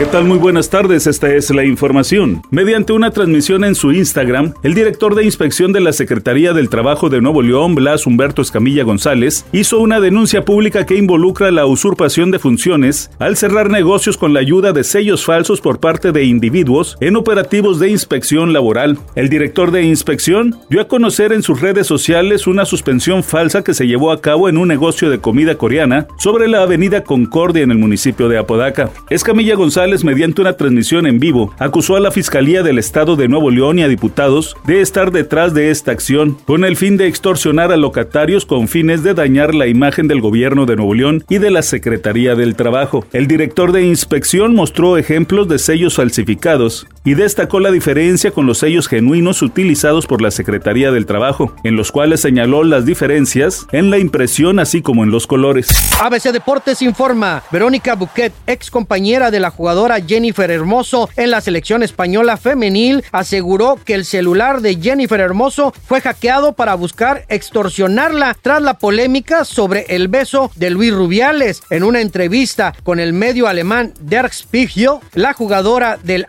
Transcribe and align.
¿Qué 0.00 0.06
tal? 0.06 0.24
Muy 0.24 0.38
buenas 0.38 0.70
tardes, 0.70 1.06
esta 1.06 1.30
es 1.34 1.50
la 1.50 1.62
información. 1.62 2.40
Mediante 2.50 2.94
una 2.94 3.10
transmisión 3.10 3.64
en 3.64 3.74
su 3.74 3.92
Instagram, 3.92 4.54
el 4.62 4.72
director 4.72 5.14
de 5.14 5.24
inspección 5.24 5.74
de 5.74 5.80
la 5.80 5.92
Secretaría 5.92 6.54
del 6.54 6.70
Trabajo 6.70 7.10
de 7.10 7.20
Nuevo 7.20 7.42
León, 7.42 7.74
Blas 7.74 8.06
Humberto 8.06 8.40
Escamilla 8.40 8.82
González, 8.82 9.44
hizo 9.52 9.78
una 9.78 10.00
denuncia 10.00 10.42
pública 10.46 10.86
que 10.86 10.96
involucra 10.96 11.50
la 11.50 11.66
usurpación 11.66 12.30
de 12.30 12.38
funciones 12.38 13.10
al 13.18 13.36
cerrar 13.36 13.68
negocios 13.68 14.16
con 14.16 14.32
la 14.32 14.40
ayuda 14.40 14.72
de 14.72 14.84
sellos 14.84 15.26
falsos 15.26 15.60
por 15.60 15.80
parte 15.80 16.12
de 16.12 16.24
individuos 16.24 16.96
en 17.00 17.16
operativos 17.16 17.78
de 17.78 17.90
inspección 17.90 18.54
laboral. 18.54 18.96
El 19.16 19.28
director 19.28 19.70
de 19.70 19.82
inspección 19.82 20.56
dio 20.70 20.80
a 20.80 20.88
conocer 20.88 21.30
en 21.30 21.42
sus 21.42 21.60
redes 21.60 21.86
sociales 21.86 22.46
una 22.46 22.64
suspensión 22.64 23.22
falsa 23.22 23.62
que 23.62 23.74
se 23.74 23.86
llevó 23.86 24.12
a 24.12 24.22
cabo 24.22 24.48
en 24.48 24.56
un 24.56 24.68
negocio 24.68 25.10
de 25.10 25.20
comida 25.20 25.56
coreana 25.56 26.06
sobre 26.16 26.48
la 26.48 26.62
avenida 26.62 27.04
Concordia 27.04 27.64
en 27.64 27.70
el 27.70 27.76
municipio 27.76 28.30
de 28.30 28.38
Apodaca. 28.38 28.88
Escamilla 29.10 29.56
González 29.56 29.89
mediante 30.04 30.40
una 30.40 30.56
transmisión 30.56 31.06
en 31.06 31.18
vivo, 31.18 31.52
acusó 31.58 31.96
a 31.96 32.00
la 32.00 32.10
Fiscalía 32.10 32.62
del 32.62 32.78
Estado 32.78 33.16
de 33.16 33.28
Nuevo 33.28 33.50
León 33.50 33.78
y 33.78 33.82
a 33.82 33.88
diputados 33.88 34.56
de 34.66 34.80
estar 34.80 35.10
detrás 35.12 35.52
de 35.54 35.70
esta 35.70 35.92
acción, 35.92 36.36
con 36.46 36.64
el 36.64 36.76
fin 36.76 36.96
de 36.96 37.06
extorsionar 37.06 37.72
a 37.72 37.76
locatarios 37.76 38.46
con 38.46 38.68
fines 38.68 39.02
de 39.02 39.14
dañar 39.14 39.54
la 39.54 39.66
imagen 39.66 40.08
del 40.08 40.20
gobierno 40.20 40.66
de 40.66 40.76
Nuevo 40.76 40.94
León 40.94 41.24
y 41.28 41.38
de 41.38 41.50
la 41.50 41.62
Secretaría 41.62 42.34
del 42.34 42.54
Trabajo. 42.54 43.04
El 43.12 43.26
director 43.26 43.72
de 43.72 43.84
inspección 43.84 44.54
mostró 44.54 44.96
ejemplos 44.96 45.48
de 45.48 45.58
sellos 45.58 45.96
falsificados 45.96 46.86
y 47.04 47.14
destacó 47.14 47.60
la 47.60 47.70
diferencia 47.70 48.30
con 48.30 48.46
los 48.46 48.58
sellos 48.58 48.88
genuinos 48.88 49.42
utilizados 49.42 50.06
por 50.06 50.20
la 50.20 50.30
Secretaría 50.30 50.90
del 50.90 51.06
Trabajo, 51.06 51.54
en 51.64 51.76
los 51.76 51.92
cuales 51.92 52.20
señaló 52.20 52.62
las 52.64 52.84
diferencias 52.84 53.66
en 53.72 53.90
la 53.90 53.98
impresión 53.98 54.58
así 54.58 54.82
como 54.82 55.04
en 55.04 55.10
los 55.10 55.26
colores. 55.26 55.68
ABC 56.00 56.32
Deportes 56.32 56.82
informa, 56.82 57.42
Verónica 57.50 57.94
Buquet, 57.94 58.32
ex 58.46 58.70
compañera 58.70 59.30
de 59.30 59.40
la 59.40 59.50
jugadora 59.50 60.00
Jennifer 60.00 60.50
Hermoso 60.50 61.08
en 61.16 61.30
la 61.30 61.40
selección 61.40 61.82
española 61.82 62.36
femenil 62.36 63.02
aseguró 63.12 63.78
que 63.84 63.94
el 63.94 64.04
celular 64.04 64.60
de 64.60 64.76
Jennifer 64.76 65.20
Hermoso 65.20 65.72
fue 65.86 66.00
hackeado 66.00 66.52
para 66.52 66.74
buscar 66.74 67.24
extorsionarla 67.28 68.36
tras 68.40 68.62
la 68.62 68.78
polémica 68.78 69.44
sobre 69.44 69.86
el 69.88 70.08
beso 70.08 70.50
de 70.56 70.70
Luis 70.70 70.92
Rubiales. 70.92 71.62
En 71.70 71.82
una 71.82 72.00
entrevista 72.00 72.74
con 72.82 73.00
el 73.00 73.12
medio 73.12 73.46
alemán 73.46 73.94
Der 74.00 74.30
Spiegel, 74.32 74.98
la 75.14 75.32
jugadora 75.32 75.98
del 76.02 76.26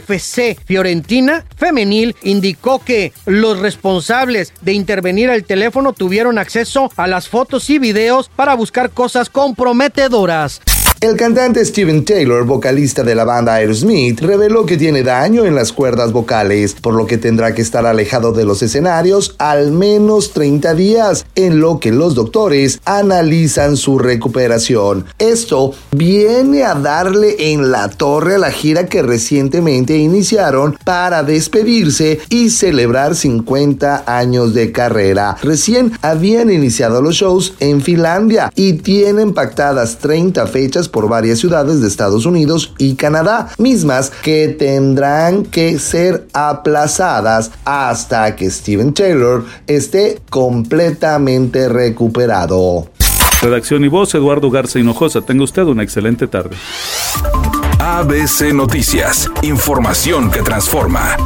AFC 0.00 0.58
Fiorentina 0.64 1.44
femenil 1.56 2.16
indicó 2.22 2.78
que 2.78 3.12
los 3.26 3.58
responsables 3.58 4.52
de 4.60 4.72
intervenir 4.72 5.30
el 5.30 5.44
teléfono 5.44 5.92
tuvieron 5.92 6.38
acceso 6.38 6.90
a 6.96 7.06
las 7.06 7.28
fotos 7.28 7.70
y 7.70 7.78
videos 7.78 8.30
para 8.34 8.54
buscar 8.54 8.90
cosas 8.90 9.30
comprometedoras. 9.30 10.60
El 11.02 11.16
cantante 11.16 11.64
Steven 11.64 12.04
Taylor, 12.04 12.44
vocalista 12.44 13.02
de 13.02 13.14
la 13.14 13.24
banda 13.24 13.54
Aerosmith, 13.54 14.20
reveló 14.20 14.66
que 14.66 14.76
tiene 14.76 15.02
daño 15.02 15.46
en 15.46 15.54
las 15.54 15.72
cuerdas 15.72 16.12
vocales, 16.12 16.74
por 16.74 16.92
lo 16.92 17.06
que 17.06 17.16
tendrá 17.16 17.54
que 17.54 17.62
estar 17.62 17.86
alejado 17.86 18.32
de 18.32 18.44
los 18.44 18.62
escenarios 18.62 19.34
al 19.38 19.72
menos 19.72 20.32
30 20.34 20.74
días, 20.74 21.24
en 21.36 21.58
lo 21.58 21.80
que 21.80 21.90
los 21.90 22.14
doctores 22.14 22.82
analizan 22.84 23.78
su 23.78 23.98
recuperación. 23.98 25.06
Esto 25.18 25.72
viene 25.90 26.64
a 26.64 26.74
darle 26.74 27.50
en 27.50 27.70
la 27.72 27.88
torre 27.88 28.34
a 28.34 28.38
la 28.38 28.50
gira 28.50 28.84
que 28.84 29.00
recientemente 29.00 29.96
iniciaron 29.96 30.76
para 30.84 31.22
despedirse 31.22 32.20
y 32.28 32.50
celebrar 32.50 33.14
50 33.14 34.04
años 34.06 34.52
de 34.52 34.70
carrera. 34.70 35.38
Recién 35.42 35.92
habían 36.02 36.50
iniciado 36.50 37.00
los 37.00 37.14
shows 37.14 37.54
en 37.58 37.80
Finlandia 37.80 38.52
y 38.54 38.74
tienen 38.74 39.32
pactadas 39.32 39.96
30 39.96 40.46
fechas 40.46 40.89
por 40.90 41.08
varias 41.08 41.38
ciudades 41.38 41.80
de 41.80 41.88
Estados 41.88 42.26
Unidos 42.26 42.74
y 42.76 42.96
Canadá, 42.96 43.48
mismas 43.56 44.10
que 44.10 44.48
tendrán 44.48 45.44
que 45.44 45.78
ser 45.78 46.26
aplazadas 46.32 47.50
hasta 47.64 48.36
que 48.36 48.50
Steven 48.50 48.92
Taylor 48.92 49.44
esté 49.66 50.20
completamente 50.28 51.68
recuperado. 51.68 52.88
Redacción 53.40 53.84
y 53.84 53.88
voz, 53.88 54.14
Eduardo 54.14 54.50
Garza 54.50 54.78
Hinojosa. 54.78 55.22
Tenga 55.22 55.44
usted 55.44 55.62
una 55.62 55.82
excelente 55.82 56.26
tarde. 56.26 56.56
ABC 57.78 58.52
Noticias, 58.52 59.30
información 59.42 60.30
que 60.30 60.42
transforma. 60.42 61.16